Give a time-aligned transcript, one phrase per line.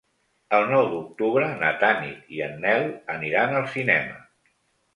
[0.59, 4.21] El nou d'octubre na Tanit i en Nel aniran al cinema.